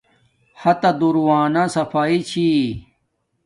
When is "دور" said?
0.99-1.15